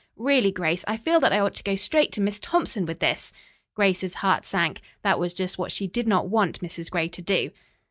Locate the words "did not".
5.85-6.27